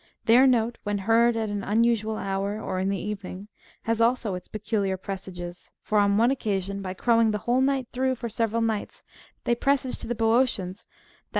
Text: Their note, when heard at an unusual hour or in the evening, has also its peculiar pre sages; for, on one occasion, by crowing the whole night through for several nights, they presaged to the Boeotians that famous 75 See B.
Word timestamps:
Their 0.25 0.47
note, 0.47 0.79
when 0.81 0.97
heard 0.97 1.37
at 1.37 1.49
an 1.49 1.63
unusual 1.63 2.17
hour 2.17 2.59
or 2.59 2.79
in 2.79 2.89
the 2.89 2.97
evening, 2.97 3.49
has 3.83 4.01
also 4.01 4.33
its 4.33 4.47
peculiar 4.47 4.97
pre 4.97 5.15
sages; 5.15 5.69
for, 5.83 5.99
on 5.99 6.17
one 6.17 6.31
occasion, 6.31 6.81
by 6.81 6.95
crowing 6.95 7.29
the 7.29 7.37
whole 7.45 7.61
night 7.61 7.87
through 7.93 8.15
for 8.15 8.27
several 8.27 8.63
nights, 8.63 9.03
they 9.43 9.53
presaged 9.53 10.01
to 10.01 10.07
the 10.07 10.15
Boeotians 10.15 10.55
that 10.55 10.89
famous 10.89 10.89
75 10.89 10.89
See 10.89 11.19
B. 11.19 11.27